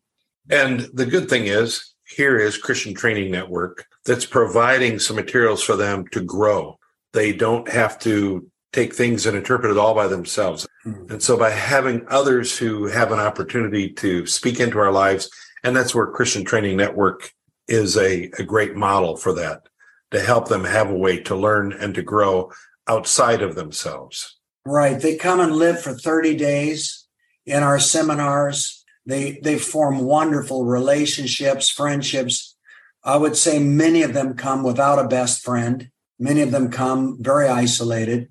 And 0.49 0.87
the 0.93 1.05
good 1.05 1.29
thing 1.29 1.47
is, 1.47 1.95
here 2.07 2.39
is 2.39 2.57
Christian 2.57 2.93
Training 2.93 3.29
Network 3.29 3.85
that's 4.05 4.25
providing 4.25 4.99
some 4.99 5.17
materials 5.17 5.61
for 5.61 5.75
them 5.75 6.07
to 6.13 6.21
grow. 6.21 6.79
They 7.11 7.33
don't 7.33 7.67
have 7.67 7.99
to 7.99 8.48
take 8.71 8.93
things 8.93 9.25
and 9.25 9.35
interpret 9.35 9.71
it 9.71 9.77
all 9.77 9.95
by 9.95 10.07
themselves. 10.07 10.67
Mm-hmm. 10.85 11.13
And 11.13 11.23
so 11.23 11.37
by 11.37 11.49
having 11.51 12.05
others 12.07 12.57
who 12.57 12.87
have 12.87 13.11
an 13.11 13.19
opportunity 13.19 13.89
to 13.93 14.25
speak 14.25 14.59
into 14.59 14.79
our 14.79 14.91
lives, 14.91 15.29
and 15.63 15.75
that's 15.75 15.95
where 15.95 16.07
Christian 16.07 16.45
Training 16.45 16.77
Network 16.77 17.31
is 17.67 17.97
a, 17.97 18.29
a 18.37 18.43
great 18.43 18.75
model 18.75 19.17
for 19.17 19.33
that, 19.33 19.63
to 20.11 20.19
help 20.19 20.47
them 20.47 20.63
have 20.63 20.89
a 20.89 20.97
way 20.97 21.19
to 21.23 21.35
learn 21.35 21.73
and 21.73 21.93
to 21.95 22.01
grow 22.01 22.51
outside 22.87 23.41
of 23.41 23.55
themselves. 23.55 24.37
Right. 24.65 24.99
They 24.99 25.15
come 25.15 25.39
and 25.39 25.55
live 25.55 25.81
for 25.81 25.93
30 25.93 26.35
days 26.35 27.07
in 27.45 27.63
our 27.63 27.79
seminars. 27.79 28.83
They 29.05 29.39
they 29.43 29.57
form 29.57 30.01
wonderful 30.01 30.65
relationships, 30.65 31.69
friendships. 31.69 32.55
I 33.03 33.17
would 33.17 33.35
say 33.35 33.59
many 33.59 34.03
of 34.03 34.13
them 34.13 34.35
come 34.35 34.63
without 34.63 34.99
a 34.99 35.07
best 35.07 35.41
friend. 35.41 35.89
Many 36.19 36.41
of 36.41 36.51
them 36.51 36.69
come 36.69 37.17
very 37.19 37.47
isolated. 37.47 38.29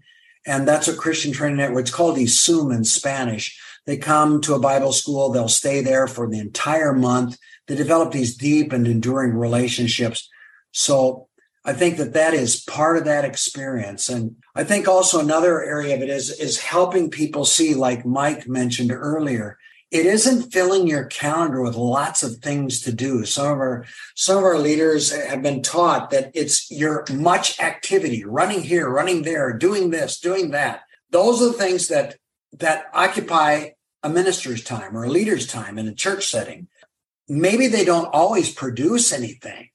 And 0.48 0.66
that's 0.66 0.88
a 0.88 0.96
Christian 0.96 1.30
training 1.30 1.58
network. 1.58 1.82
It's 1.82 1.90
called 1.90 2.16
ISUM 2.16 2.74
in 2.74 2.82
Spanish. 2.82 3.60
They 3.84 3.98
come 3.98 4.40
to 4.40 4.54
a 4.54 4.58
Bible 4.58 4.92
school, 4.92 5.30
they'll 5.30 5.46
stay 5.46 5.82
there 5.82 6.08
for 6.08 6.28
the 6.28 6.38
entire 6.38 6.94
month. 6.94 7.38
They 7.66 7.76
develop 7.76 8.12
these 8.12 8.34
deep 8.34 8.72
and 8.72 8.88
enduring 8.88 9.34
relationships. 9.34 10.28
So 10.72 11.28
I 11.66 11.74
think 11.74 11.98
that 11.98 12.14
that 12.14 12.32
is 12.32 12.62
part 12.62 12.96
of 12.96 13.04
that 13.04 13.26
experience. 13.26 14.08
And 14.08 14.36
I 14.54 14.64
think 14.64 14.88
also 14.88 15.20
another 15.20 15.62
area 15.62 15.94
of 15.94 16.00
it 16.00 16.08
is, 16.08 16.30
is 16.40 16.58
helping 16.58 17.10
people 17.10 17.44
see, 17.44 17.74
like 17.74 18.06
Mike 18.06 18.48
mentioned 18.48 18.90
earlier, 18.90 19.58
it 19.90 20.04
isn't 20.04 20.52
filling 20.52 20.86
your 20.86 21.04
calendar 21.04 21.62
with 21.62 21.74
lots 21.74 22.22
of 22.22 22.36
things 22.36 22.82
to 22.82 22.92
do. 22.92 23.24
Some 23.24 23.46
of 23.46 23.58
our 23.58 23.86
some 24.14 24.38
of 24.38 24.44
our 24.44 24.58
leaders 24.58 25.12
have 25.12 25.42
been 25.42 25.62
taught 25.62 26.10
that 26.10 26.30
it's 26.34 26.70
your 26.70 27.04
much 27.10 27.58
activity, 27.58 28.24
running 28.24 28.62
here, 28.62 28.88
running 28.88 29.22
there, 29.22 29.52
doing 29.52 29.90
this, 29.90 30.20
doing 30.20 30.50
that. 30.50 30.82
Those 31.10 31.40
are 31.40 31.46
the 31.46 31.52
things 31.54 31.88
that 31.88 32.16
that 32.58 32.86
occupy 32.92 33.70
a 34.02 34.08
minister's 34.08 34.62
time 34.62 34.96
or 34.96 35.04
a 35.04 35.10
leader's 35.10 35.46
time 35.46 35.78
in 35.78 35.88
a 35.88 35.94
church 35.94 36.26
setting. 36.26 36.68
Maybe 37.26 37.66
they 37.66 37.84
don't 37.84 38.12
always 38.12 38.52
produce 38.52 39.12
anything. 39.12 39.70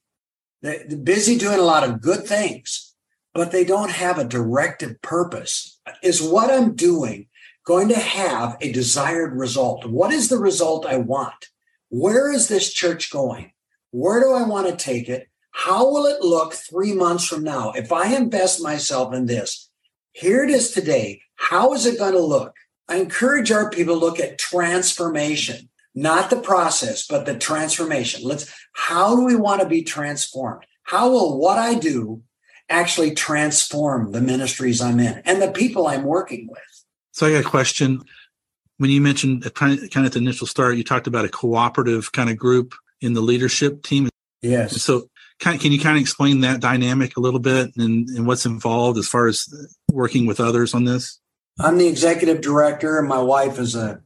They're 0.62 0.84
busy 1.02 1.36
doing 1.38 1.58
a 1.58 1.62
lot 1.62 1.84
of 1.84 2.00
good 2.00 2.24
things, 2.26 2.94
but 3.32 3.52
they 3.52 3.64
don't 3.64 3.90
have 3.90 4.18
a 4.18 4.24
directed 4.24 5.02
purpose. 5.02 5.80
Is 6.02 6.22
what 6.22 6.50
I'm 6.50 6.74
doing 6.74 7.26
going 7.64 7.88
to 7.88 7.98
have 7.98 8.56
a 8.60 8.72
desired 8.72 9.34
result. 9.34 9.86
What 9.86 10.12
is 10.12 10.28
the 10.28 10.38
result 10.38 10.86
I 10.86 10.98
want? 10.98 11.48
Where 11.88 12.30
is 12.30 12.48
this 12.48 12.72
church 12.72 13.10
going? 13.10 13.52
Where 13.90 14.20
do 14.20 14.32
I 14.32 14.42
want 14.42 14.68
to 14.68 14.76
take 14.76 15.08
it? 15.08 15.28
How 15.52 15.88
will 15.88 16.06
it 16.06 16.20
look 16.20 16.52
three 16.52 16.92
months 16.92 17.26
from 17.26 17.44
now? 17.44 17.72
If 17.72 17.92
I 17.92 18.14
invest 18.14 18.62
myself 18.62 19.14
in 19.14 19.26
this, 19.26 19.70
here 20.12 20.44
it 20.44 20.50
is 20.50 20.72
today. 20.72 21.22
How 21.36 21.72
is 21.74 21.86
it 21.86 21.98
going 21.98 22.12
to 22.12 22.20
look? 22.20 22.54
I 22.88 22.96
encourage 22.96 23.50
our 23.50 23.70
people 23.70 23.98
to 23.98 24.04
look 24.04 24.20
at 24.20 24.38
transformation, 24.38 25.70
not 25.94 26.28
the 26.28 26.40
process, 26.40 27.06
but 27.06 27.24
the 27.24 27.38
transformation. 27.38 28.24
Let's, 28.24 28.52
how 28.72 29.16
do 29.16 29.24
we 29.24 29.36
want 29.36 29.62
to 29.62 29.68
be 29.68 29.82
transformed? 29.82 30.66
How 30.82 31.10
will 31.10 31.38
what 31.38 31.58
I 31.58 31.74
do 31.74 32.22
actually 32.68 33.14
transform 33.14 34.12
the 34.12 34.20
ministries 34.20 34.80
I'm 34.80 35.00
in 35.00 35.22
and 35.24 35.40
the 35.40 35.50
people 35.50 35.86
I'm 35.86 36.04
working 36.04 36.48
with? 36.50 36.73
So 37.14 37.26
I 37.26 37.30
got 37.30 37.46
a 37.46 37.48
question. 37.48 38.02
When 38.78 38.90
you 38.90 39.00
mentioned 39.00 39.42
kind 39.54 39.78
of, 39.78 40.04
at 40.04 40.12
the 40.12 40.18
initial 40.18 40.48
start, 40.48 40.76
you 40.76 40.82
talked 40.82 41.06
about 41.06 41.24
a 41.24 41.28
cooperative 41.28 42.10
kind 42.10 42.28
of 42.28 42.36
group 42.36 42.74
in 43.00 43.12
the 43.12 43.20
leadership 43.20 43.84
team. 43.84 44.08
Yes. 44.42 44.82
So 44.82 45.08
can, 45.38 45.58
can 45.58 45.70
you 45.70 45.78
kind 45.78 45.96
of 45.96 46.00
explain 46.00 46.40
that 46.40 46.60
dynamic 46.60 47.16
a 47.16 47.20
little 47.20 47.38
bit 47.38 47.70
and, 47.76 48.08
and 48.08 48.26
what's 48.26 48.46
involved 48.46 48.98
as 48.98 49.06
far 49.06 49.28
as 49.28 49.46
working 49.92 50.26
with 50.26 50.40
others 50.40 50.74
on 50.74 50.84
this? 50.84 51.20
I'm 51.60 51.78
the 51.78 51.86
executive 51.86 52.40
director, 52.40 52.98
and 52.98 53.06
my 53.06 53.20
wife 53.20 53.60
is 53.60 53.76
a 53.76 54.02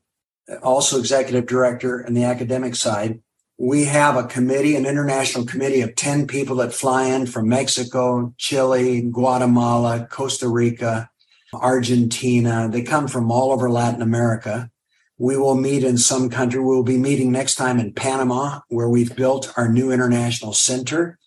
also 0.63 0.99
executive 0.99 1.47
director 1.47 2.03
in 2.03 2.13
the 2.13 2.25
academic 2.25 2.75
side. 2.75 3.23
We 3.57 3.87
have 3.87 4.17
a 4.17 4.25
committee, 4.25 4.77
an 4.77 4.85
international 4.85 5.47
committee 5.47 5.81
of 5.81 5.95
10 5.97 6.27
people 6.27 6.57
that 6.57 6.75
fly 6.75 7.05
in 7.05 7.27
from 7.27 7.49
Mexico, 7.49 8.35
Chile, 8.37 9.01
Guatemala, 9.01 10.07
Costa 10.11 10.47
Rica, 10.47 11.11
Argentina. 11.53 12.69
They 12.71 12.83
come 12.83 13.09
from 13.09 13.31
all 13.31 13.53
over 13.53 13.71
Latin 13.71 14.03
America. 14.03 14.71
We 15.19 15.37
will 15.37 15.57
meet 15.57 15.83
in 15.83 15.99
some 15.99 16.31
country. 16.31 16.61
We'll 16.61 16.83
be 16.83 16.99
meeting 16.99 17.33
next 17.33 17.57
time 17.57 17.81
in 17.81 17.93
Panama, 17.93 18.61
where 18.69 18.89
we've 18.89 19.17
built 19.17 19.53
our 19.57 19.69
new 19.69 19.91
international 19.91 20.53
center. 20.53 21.19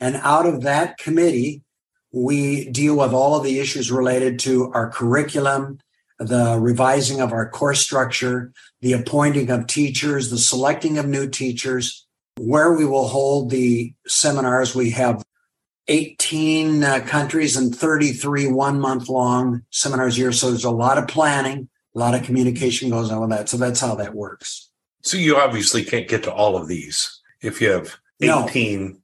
And 0.00 0.16
out 0.16 0.46
of 0.46 0.62
that 0.62 0.98
committee, 0.98 1.62
we 2.12 2.70
deal 2.70 2.96
with 2.96 3.12
all 3.12 3.36
of 3.36 3.44
the 3.44 3.58
issues 3.58 3.90
related 3.90 4.38
to 4.40 4.70
our 4.72 4.88
curriculum, 4.88 5.78
the 6.18 6.58
revising 6.58 7.20
of 7.20 7.32
our 7.32 7.48
course 7.50 7.80
structure, 7.80 8.52
the 8.80 8.92
appointing 8.92 9.50
of 9.50 9.66
teachers, 9.66 10.30
the 10.30 10.38
selecting 10.38 10.96
of 10.96 11.06
new 11.06 11.28
teachers, 11.28 12.06
where 12.38 12.72
we 12.72 12.84
will 12.84 13.08
hold 13.08 13.50
the 13.50 13.92
seminars. 14.06 14.74
We 14.74 14.90
have 14.90 15.22
18 15.88 16.82
uh, 16.82 17.00
countries 17.06 17.56
and 17.56 17.74
33 17.74 18.48
one 18.48 18.80
month 18.80 19.08
long 19.08 19.62
seminars 19.70 20.16
a 20.16 20.20
year. 20.20 20.32
So 20.32 20.50
there's 20.50 20.64
a 20.64 20.70
lot 20.70 20.98
of 20.98 21.08
planning, 21.08 21.68
a 21.94 21.98
lot 21.98 22.14
of 22.14 22.22
communication 22.22 22.90
goes 22.90 23.10
on 23.10 23.20
with 23.20 23.30
that. 23.30 23.48
So 23.48 23.56
that's 23.56 23.80
how 23.80 23.94
that 23.96 24.14
works. 24.14 24.70
So 25.02 25.16
you 25.16 25.36
obviously 25.36 25.84
can't 25.84 26.08
get 26.08 26.22
to 26.24 26.32
all 26.32 26.56
of 26.56 26.68
these 26.68 27.20
if 27.42 27.60
you 27.60 27.70
have 27.70 27.96
18. 28.20 28.88
No. 28.88 28.96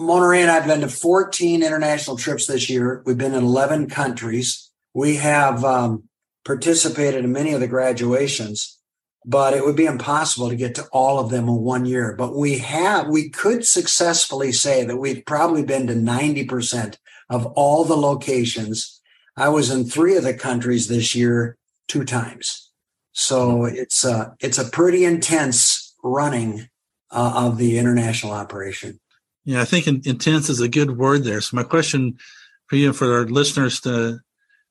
Monterey 0.00 0.42
and 0.42 0.50
I've 0.50 0.66
been 0.66 0.80
to 0.80 0.88
14 0.88 1.62
international 1.62 2.16
trips 2.16 2.46
this 2.46 2.70
year. 2.70 3.02
We've 3.04 3.18
been 3.18 3.34
in 3.34 3.42
11 3.42 3.90
countries. 3.90 4.70
We 4.94 5.16
have 5.16 5.64
um, 5.64 6.04
participated 6.44 7.24
in 7.24 7.32
many 7.32 7.52
of 7.52 7.60
the 7.60 7.66
graduations 7.66 8.77
but 9.24 9.54
it 9.54 9.64
would 9.64 9.76
be 9.76 9.86
impossible 9.86 10.48
to 10.48 10.56
get 10.56 10.74
to 10.76 10.86
all 10.92 11.18
of 11.18 11.30
them 11.30 11.48
in 11.48 11.56
one 11.56 11.84
year. 11.84 12.14
But 12.16 12.36
we 12.36 12.58
have, 12.58 13.08
we 13.08 13.28
could 13.28 13.66
successfully 13.66 14.52
say 14.52 14.84
that 14.84 14.96
we've 14.96 15.24
probably 15.26 15.62
been 15.62 15.86
to 15.88 15.94
90% 15.94 16.96
of 17.28 17.46
all 17.46 17.84
the 17.84 17.96
locations. 17.96 19.00
I 19.36 19.48
was 19.48 19.70
in 19.70 19.84
three 19.84 20.16
of 20.16 20.24
the 20.24 20.34
countries 20.34 20.88
this 20.88 21.14
year, 21.14 21.56
two 21.88 22.04
times. 22.04 22.70
So 23.12 23.64
it's 23.64 24.04
a, 24.04 24.34
it's 24.40 24.58
a 24.58 24.70
pretty 24.70 25.04
intense 25.04 25.94
running 26.02 26.68
uh, 27.10 27.32
of 27.46 27.58
the 27.58 27.78
international 27.78 28.32
operation. 28.32 29.00
Yeah, 29.44 29.62
I 29.62 29.64
think 29.64 29.86
intense 29.86 30.48
is 30.48 30.60
a 30.60 30.68
good 30.68 30.96
word 30.96 31.24
there. 31.24 31.40
So 31.40 31.56
my 31.56 31.62
question 31.62 32.18
for 32.66 32.76
you 32.76 32.88
and 32.88 32.96
for 32.96 33.18
our 33.18 33.24
listeners 33.24 33.80
to, 33.80 34.20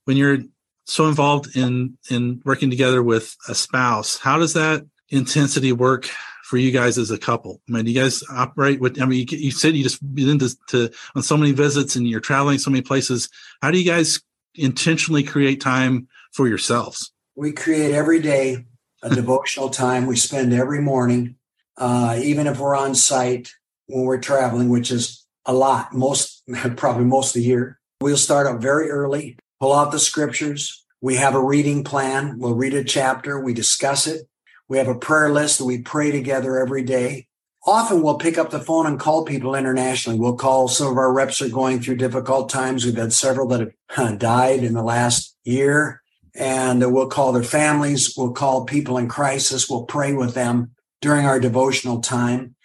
when 0.05 0.17
you're 0.17 0.39
so 0.87 1.07
involved 1.07 1.55
in 1.55 1.97
in 2.09 2.41
working 2.45 2.69
together 2.69 3.03
with 3.03 3.35
a 3.47 3.55
spouse 3.55 4.17
how 4.17 4.37
does 4.37 4.53
that 4.53 4.85
intensity 5.09 5.71
work 5.71 6.09
for 6.47 6.57
you 6.57 6.71
guys 6.71 6.97
as 6.97 7.11
a 7.11 7.17
couple? 7.17 7.61
I 7.67 7.73
mean 7.73 7.87
you 7.87 7.93
guys 7.93 8.23
operate 8.31 8.79
with 8.79 9.01
i 9.01 9.05
mean 9.05 9.27
you, 9.29 9.37
you 9.37 9.51
said 9.51 9.75
you 9.75 9.83
just 9.83 9.99
been 10.15 10.39
to, 10.39 10.57
to 10.69 10.89
on 11.13 11.21
so 11.21 11.35
many 11.35 11.51
visits 11.51 11.97
and 11.97 12.07
you're 12.07 12.21
traveling 12.21 12.57
so 12.57 12.71
many 12.71 12.81
places. 12.81 13.29
How 13.61 13.69
do 13.69 13.77
you 13.77 13.85
guys 13.85 14.21
intentionally 14.55 15.23
create 15.23 15.59
time 15.59 16.07
for 16.31 16.47
yourselves? 16.47 17.11
We 17.35 17.51
create 17.51 17.93
every 17.93 18.21
day 18.21 18.65
a 19.03 19.09
devotional 19.13 19.69
time. 19.69 20.05
We 20.05 20.15
spend 20.15 20.53
every 20.53 20.81
morning 20.81 21.35
uh, 21.77 22.17
even 22.23 22.47
if 22.47 22.59
we're 22.59 22.75
on 22.75 22.95
site 22.95 23.51
when 23.87 24.05
we're 24.05 24.17
traveling, 24.17 24.69
which 24.69 24.89
is 24.89 25.25
a 25.45 25.53
lot, 25.53 25.93
most 25.93 26.43
probably 26.77 27.03
most 27.03 27.35
of 27.35 27.41
the 27.41 27.47
year. 27.47 27.77
We'll 27.99 28.15
start 28.15 28.47
up 28.47 28.61
very 28.61 28.89
early, 28.89 29.37
pull 29.59 29.73
out 29.73 29.91
the 29.91 29.99
scriptures. 29.99 30.85
We 31.01 31.15
have 31.15 31.35
a 31.35 31.43
reading 31.43 31.83
plan. 31.83 32.39
We'll 32.39 32.55
read 32.55 32.73
a 32.73 32.83
chapter. 32.83 33.39
We 33.39 33.53
discuss 33.53 34.07
it. 34.07 34.27
We 34.67 34.77
have 34.77 34.87
a 34.87 34.95
prayer 34.95 35.29
list 35.29 35.59
that 35.59 35.65
we 35.65 35.81
pray 35.81 36.11
together 36.11 36.59
every 36.59 36.83
day. 36.83 37.27
Often 37.65 38.01
we'll 38.01 38.17
pick 38.17 38.37
up 38.37 38.49
the 38.49 38.59
phone 38.59 38.85
and 38.85 38.99
call 38.99 39.25
people 39.25 39.55
internationally. 39.55 40.19
We'll 40.19 40.35
call 40.35 40.67
some 40.67 40.87
of 40.87 40.97
our 40.97 41.11
reps 41.11 41.41
are 41.41 41.49
going 41.49 41.81
through 41.81 41.97
difficult 41.97 42.49
times. 42.49 42.85
We've 42.85 42.95
had 42.95 43.13
several 43.13 43.47
that 43.49 43.71
have 43.89 44.19
died 44.19 44.63
in 44.63 44.73
the 44.73 44.83
last 44.83 45.35
year 45.43 46.01
and 46.33 46.93
we'll 46.93 47.07
call 47.07 47.31
their 47.31 47.43
families. 47.43 48.13
We'll 48.15 48.31
call 48.31 48.65
people 48.65 48.97
in 48.97 49.09
crisis. 49.09 49.69
We'll 49.69 49.85
pray 49.85 50.13
with 50.13 50.33
them 50.33 50.71
during 51.01 51.25
our 51.25 51.39
devotional 51.39 52.01
time. 52.01 52.55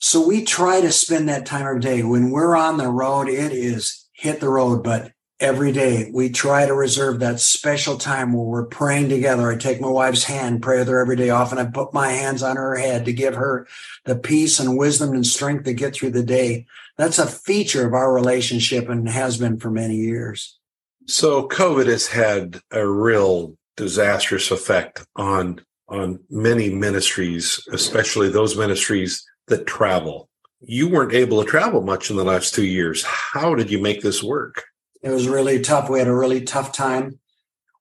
So 0.00 0.26
we 0.26 0.44
try 0.44 0.80
to 0.80 0.92
spend 0.92 1.28
that 1.28 1.46
time 1.46 1.66
of 1.66 1.82
day. 1.82 2.02
When 2.02 2.30
we're 2.30 2.56
on 2.56 2.78
the 2.78 2.88
road, 2.88 3.28
it 3.28 3.52
is 3.52 4.08
hit 4.12 4.40
the 4.40 4.48
road, 4.48 4.82
but 4.82 5.12
every 5.40 5.72
day 5.72 6.10
we 6.12 6.28
try 6.30 6.66
to 6.66 6.74
reserve 6.74 7.20
that 7.20 7.40
special 7.40 7.96
time 7.96 8.32
where 8.32 8.44
we're 8.44 8.64
praying 8.64 9.08
together. 9.08 9.50
I 9.50 9.56
take 9.56 9.80
my 9.80 9.88
wife's 9.88 10.24
hand, 10.24 10.62
pray 10.62 10.78
with 10.78 10.88
her 10.88 11.00
every 11.00 11.16
day. 11.16 11.30
Often 11.30 11.58
I 11.58 11.66
put 11.66 11.94
my 11.94 12.08
hands 12.08 12.42
on 12.42 12.56
her 12.56 12.76
head 12.76 13.04
to 13.04 13.12
give 13.12 13.34
her 13.34 13.66
the 14.04 14.16
peace 14.16 14.58
and 14.58 14.76
wisdom 14.76 15.12
and 15.12 15.26
strength 15.26 15.64
to 15.64 15.72
get 15.74 15.94
through 15.94 16.10
the 16.10 16.22
day. 16.22 16.66
That's 16.96 17.18
a 17.18 17.26
feature 17.26 17.86
of 17.86 17.94
our 17.94 18.12
relationship 18.12 18.88
and 18.88 19.08
has 19.08 19.38
been 19.38 19.58
for 19.58 19.70
many 19.70 19.96
years. 19.96 20.58
So 21.06 21.48
COVID 21.48 21.86
has 21.86 22.06
had 22.06 22.60
a 22.70 22.86
real 22.86 23.56
disastrous 23.76 24.50
effect 24.50 25.06
on 25.16 25.60
on 25.88 26.20
many 26.28 26.68
ministries, 26.68 27.66
especially 27.72 28.28
those 28.28 28.58
ministries 28.58 29.24
that 29.46 29.66
travel. 29.66 30.28
You 30.60 30.86
weren't 30.88 31.14
able 31.14 31.42
to 31.42 31.48
travel 31.48 31.80
much 31.80 32.10
in 32.10 32.16
the 32.16 32.24
last 32.24 32.54
two 32.54 32.66
years. 32.66 33.02
How 33.04 33.54
did 33.54 33.70
you 33.70 33.80
make 33.80 34.02
this 34.02 34.22
work? 34.22 34.64
It 35.02 35.10
was 35.10 35.28
really 35.28 35.60
tough. 35.60 35.88
We 35.88 35.98
had 35.98 36.08
a 36.08 36.14
really 36.14 36.42
tough 36.42 36.72
time. 36.72 37.18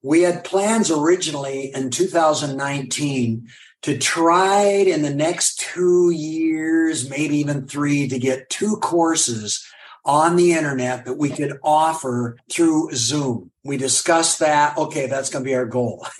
We 0.03 0.21
had 0.21 0.43
plans 0.43 0.91
originally 0.91 1.71
in 1.73 1.89
2019 1.89 3.47
to 3.83 3.97
try 3.97 4.63
in 4.63 5.01
the 5.01 5.13
next 5.13 5.59
two 5.59 6.11
years, 6.11 7.09
maybe 7.09 7.37
even 7.37 7.67
three, 7.67 8.07
to 8.07 8.19
get 8.19 8.49
two 8.49 8.77
courses 8.77 9.65
on 10.05 10.35
the 10.35 10.53
internet 10.53 11.05
that 11.05 11.17
we 11.17 11.29
could 11.29 11.59
offer 11.63 12.37
through 12.51 12.91
Zoom. 12.93 13.51
We 13.63 13.77
discussed 13.77 14.39
that. 14.39 14.77
Okay, 14.77 15.07
that's 15.07 15.29
going 15.29 15.43
to 15.43 15.49
be 15.49 15.55
our 15.55 15.65
goal. 15.65 16.07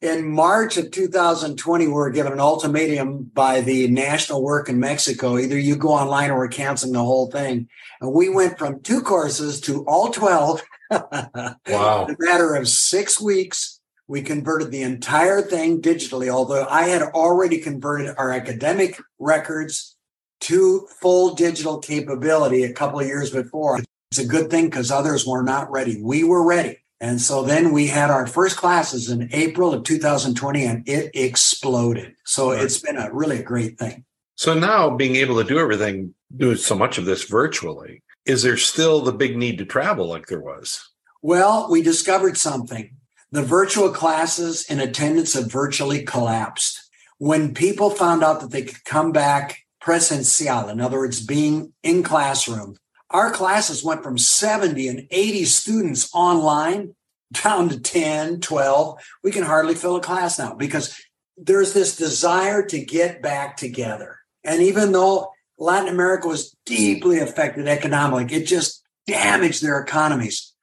in 0.00 0.30
March 0.30 0.76
of 0.76 0.90
2020, 0.90 1.86
we 1.86 1.92
were 1.92 2.10
given 2.10 2.32
an 2.32 2.40
ultimatum 2.40 3.30
by 3.32 3.60
the 3.60 3.88
national 3.88 4.42
work 4.42 4.68
in 4.68 4.78
Mexico. 4.78 5.38
Either 5.38 5.58
you 5.58 5.76
go 5.76 5.88
online 5.88 6.30
or 6.30 6.38
we're 6.38 6.48
canceling 6.48 6.92
the 6.92 6.98
whole 6.98 7.30
thing. 7.30 7.68
And 8.00 8.12
we 8.12 8.28
went 8.28 8.58
from 8.58 8.80
two 8.82 9.00
courses 9.00 9.60
to 9.62 9.84
all 9.86 10.10
12. 10.10 10.62
wow. 10.90 12.06
In 12.06 12.14
a 12.14 12.16
matter 12.18 12.54
of 12.54 12.68
six 12.68 13.20
weeks, 13.20 13.80
we 14.06 14.22
converted 14.22 14.70
the 14.70 14.82
entire 14.82 15.42
thing 15.42 15.80
digitally, 15.80 16.28
although 16.28 16.66
I 16.68 16.84
had 16.84 17.02
already 17.02 17.58
converted 17.58 18.14
our 18.18 18.30
academic 18.30 19.00
records 19.18 19.96
to 20.40 20.86
full 21.00 21.34
digital 21.34 21.78
capability 21.78 22.62
a 22.62 22.72
couple 22.72 23.00
of 23.00 23.06
years 23.06 23.30
before. 23.30 23.80
It's 24.10 24.20
a 24.20 24.26
good 24.26 24.50
thing 24.50 24.66
because 24.66 24.90
others 24.90 25.26
were 25.26 25.42
not 25.42 25.70
ready. 25.70 26.00
We 26.00 26.22
were 26.22 26.46
ready. 26.46 26.78
And 27.00 27.20
so 27.20 27.42
then 27.42 27.72
we 27.72 27.88
had 27.88 28.10
our 28.10 28.26
first 28.26 28.56
classes 28.56 29.10
in 29.10 29.28
April 29.32 29.74
of 29.74 29.84
2020 29.84 30.64
and 30.64 30.88
it 30.88 31.10
exploded. 31.14 32.14
So 32.24 32.52
right. 32.52 32.62
it's 32.62 32.78
been 32.78 32.96
a 32.96 33.12
really 33.12 33.40
a 33.40 33.42
great 33.42 33.78
thing. 33.78 34.04
So 34.34 34.54
now 34.54 34.90
being 34.90 35.16
able 35.16 35.36
to 35.36 35.48
do 35.48 35.58
everything, 35.58 36.14
do 36.36 36.56
so 36.56 36.74
much 36.74 36.98
of 36.98 37.04
this 37.04 37.24
virtually, 37.24 38.02
is 38.24 38.42
there 38.42 38.56
still 38.56 39.00
the 39.00 39.12
big 39.12 39.36
need 39.36 39.58
to 39.58 39.64
travel 39.64 40.06
like 40.06 40.26
there 40.26 40.40
was? 40.40 40.90
Well, 41.22 41.68
we 41.70 41.82
discovered 41.82 42.36
something. 42.36 42.96
The 43.30 43.42
virtual 43.42 43.90
classes 43.90 44.64
in 44.70 44.80
attendance 44.80 45.34
have 45.34 45.50
virtually 45.50 46.02
collapsed. 46.02 46.80
When 47.18 47.54
people 47.54 47.90
found 47.90 48.22
out 48.22 48.40
that 48.40 48.50
they 48.50 48.62
could 48.62 48.84
come 48.84 49.12
back 49.12 49.60
presencial, 49.82 50.70
in 50.70 50.80
other 50.80 50.98
words, 50.98 51.24
being 51.24 51.72
in 51.82 52.02
classroom. 52.02 52.76
Our 53.10 53.30
classes 53.30 53.84
went 53.84 54.02
from 54.02 54.18
70 54.18 54.88
and 54.88 55.06
80 55.10 55.44
students 55.44 56.10
online 56.12 56.94
down 57.32 57.68
to 57.68 57.80
10, 57.80 58.40
12. 58.40 59.00
We 59.22 59.30
can 59.30 59.44
hardly 59.44 59.74
fill 59.74 59.96
a 59.96 60.00
class 60.00 60.38
now 60.38 60.54
because 60.54 61.00
there's 61.36 61.72
this 61.72 61.96
desire 61.96 62.64
to 62.66 62.84
get 62.84 63.22
back 63.22 63.56
together. 63.56 64.18
And 64.44 64.62
even 64.62 64.92
though 64.92 65.30
Latin 65.58 65.88
America 65.88 66.28
was 66.28 66.56
deeply 66.64 67.18
affected 67.18 67.68
economically, 67.68 68.36
it 68.36 68.46
just 68.46 68.82
damaged 69.06 69.62
their 69.62 69.80
economies 69.80 70.54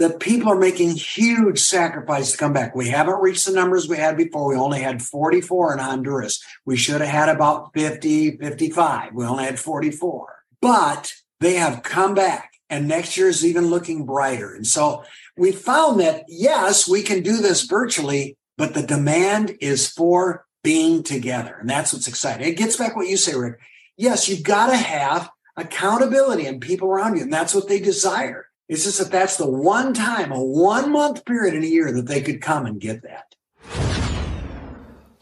the 0.00 0.10
people 0.10 0.50
are 0.50 0.58
making 0.58 0.90
huge 0.90 1.60
sacrifices 1.60 2.32
to 2.32 2.38
come 2.38 2.54
back. 2.54 2.74
We 2.74 2.88
haven't 2.88 3.20
reached 3.20 3.46
the 3.46 3.52
numbers 3.52 3.86
we 3.86 3.98
had 3.98 4.16
before. 4.16 4.48
We 4.48 4.56
only 4.56 4.80
had 4.80 5.02
44 5.02 5.74
in 5.74 5.78
Honduras. 5.78 6.42
We 6.64 6.76
should 6.76 7.02
have 7.02 7.10
had 7.10 7.28
about 7.28 7.72
50, 7.74 8.38
55. 8.38 9.12
We 9.12 9.26
only 9.26 9.44
had 9.44 9.58
44. 9.58 10.26
But 10.62 11.12
they 11.40 11.54
have 11.54 11.82
come 11.82 12.14
back 12.14 12.52
and 12.68 12.86
next 12.86 13.16
year 13.16 13.28
is 13.28 13.44
even 13.44 13.66
looking 13.66 14.06
brighter. 14.06 14.54
And 14.54 14.66
so 14.66 15.04
we 15.36 15.52
found 15.52 16.00
that 16.00 16.24
yes, 16.28 16.88
we 16.88 17.02
can 17.02 17.22
do 17.22 17.38
this 17.38 17.62
virtually, 17.62 18.36
but 18.56 18.74
the 18.74 18.82
demand 18.82 19.56
is 19.60 19.90
for 19.90 20.46
being 20.62 21.02
together. 21.02 21.56
And 21.58 21.68
that's 21.68 21.92
what's 21.92 22.08
exciting. 22.08 22.46
It 22.46 22.56
gets 22.56 22.76
back 22.76 22.94
what 22.94 23.08
you 23.08 23.16
say, 23.16 23.34
Rick. 23.34 23.58
Yes, 23.96 24.28
you've 24.28 24.44
got 24.44 24.68
to 24.68 24.76
have 24.76 25.30
accountability 25.56 26.46
and 26.46 26.60
people 26.60 26.88
around 26.88 27.16
you. 27.16 27.22
And 27.22 27.32
that's 27.32 27.54
what 27.54 27.68
they 27.68 27.80
desire. 27.80 28.46
It's 28.68 28.84
just 28.84 28.98
that 28.98 29.10
that's 29.10 29.36
the 29.36 29.50
one 29.50 29.94
time, 29.94 30.30
a 30.30 30.40
one 30.40 30.92
month 30.92 31.24
period 31.24 31.54
in 31.54 31.64
a 31.64 31.66
year 31.66 31.90
that 31.92 32.06
they 32.06 32.20
could 32.20 32.40
come 32.40 32.66
and 32.66 32.80
get 32.80 33.02
that. 33.02 33.29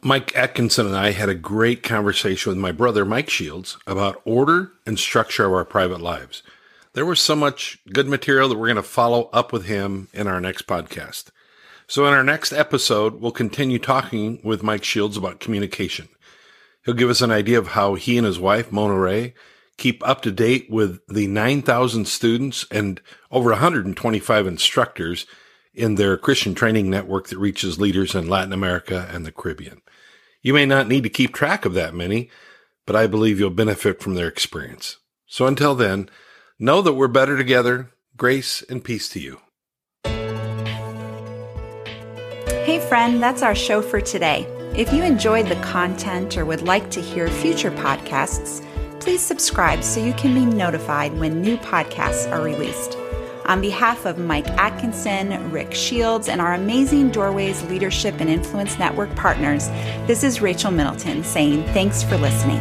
Mike 0.03 0.37
Atkinson 0.37 0.87
and 0.87 0.97
I 0.97 1.11
had 1.11 1.29
a 1.29 1.35
great 1.35 1.83
conversation 1.83 2.51
with 2.51 2.59
my 2.59 2.71
brother, 2.71 3.05
Mike 3.05 3.29
Shields, 3.29 3.77
about 3.85 4.23
order 4.25 4.71
and 4.87 4.97
structure 4.97 5.45
of 5.45 5.53
our 5.53 5.65
private 5.65 6.01
lives. 6.01 6.45
There 6.93 7.05
was 7.05 7.21
so 7.21 7.35
much 7.35 7.79
good 7.93 8.07
material 8.07 8.49
that 8.49 8.57
we're 8.57 8.69
going 8.69 8.77
to 8.77 8.83
follow 8.83 9.29
up 9.33 9.53
with 9.53 9.67
him 9.67 10.07
in 10.13 10.29
our 10.29 10.41
next 10.41 10.69
podcast. 10.69 11.31
So, 11.89 12.07
in 12.07 12.13
our 12.13 12.23
next 12.23 12.53
episode, 12.53 13.21
we'll 13.21 13.33
continue 13.33 13.81
talking 13.81 14.41
with 14.45 14.63
Mike 14.63 14.85
Shields 14.85 15.17
about 15.17 15.41
communication. 15.41 16.09
He'll 16.85 16.95
give 16.95 17.11
us 17.11 17.21
an 17.21 17.33
idea 17.33 17.59
of 17.59 17.69
how 17.69 17.95
he 17.95 18.19
and 18.19 18.27
his 18.27 18.39
wife, 18.39 18.71
Mona 18.71 18.99
Ray, 18.99 19.35
keep 19.79 20.07
up 20.07 20.23
to 20.23 20.31
date 20.31 20.69
with 20.71 21.01
the 21.09 21.27
9,000 21.27 22.07
students 22.07 22.67
and 22.71 23.01
over 23.33 23.51
125 23.51 24.47
instructors 24.47 25.27
in 25.79 25.95
their 25.95 26.17
Christian 26.17 26.55
training 26.55 26.91
network 26.91 27.29
that 27.29 27.39
reaches 27.39 27.79
leaders 27.81 28.15
in 28.15 28.29
Latin 28.29 28.53
America 28.53 29.09
and 29.13 29.25
the 29.25 29.33
Caribbean. 29.33 29.81
You 30.43 30.53
may 30.55 30.67
not 30.67 30.89
need 30.89 31.05
to 31.05 31.09
keep 31.09 31.33
track 31.33 31.65
of 31.65 31.75
that 31.75 31.95
many, 31.95 32.31
but 32.87 32.97
I 32.97 33.07
believe 33.07 33.39
you'll 33.39 33.51
benefit 33.51 34.01
from 34.01 34.15
their 34.15 34.29
experience. 34.29 34.99
So 35.27 35.47
until 35.47 35.75
then, 35.75 36.11
know 36.59 36.83
that 36.83 36.95
we're 36.95 37.09
better 37.09 37.37
together. 37.37 37.91
Grace 38.17 38.63
and 38.69 38.83
peace 38.83 39.09
to 39.11 39.21
you. 39.21 39.41
Hey, 42.65 42.81
friend, 42.89 43.23
that's 43.23 43.43
our 43.43 43.55
show 43.55 43.81
for 43.81 44.01
today. 44.01 44.47
If 44.77 44.93
you 44.93 45.03
enjoyed 45.03 45.47
the 45.47 45.57
content 45.57 46.37
or 46.37 46.45
would 46.45 46.63
like 46.63 46.91
to 46.91 47.01
hear 47.01 47.29
future 47.29 47.71
podcasts, 47.71 48.63
please 49.01 49.23
subscribe 49.23 49.83
so 49.83 50.05
you 50.05 50.13
can 50.15 50.35
be 50.35 50.45
notified 50.45 51.17
when 51.19 51.41
new 51.41 51.57
podcasts 51.57 52.31
are 52.31 52.43
released. 52.43 52.98
On 53.49 53.63
behalf 53.63 54.05
of 54.05 54.19
Mike 54.19 54.47
Atkinson, 54.47 55.51
Rick 55.51 55.73
Shields, 55.73 56.29
and 56.29 56.39
our 56.39 56.53
amazing 56.53 57.11
Doorways 57.11 57.63
Leadership 57.71 58.21
and 58.21 58.29
Influence 58.29 58.79
Network 58.79 59.15
partners, 59.17 59.69
this 60.07 60.23
is 60.23 60.43
Rachel 60.43 60.71
Middleton 60.71 61.25
saying 61.25 61.65
thanks 61.73 62.03
for 62.03 62.19
listening. 62.19 62.61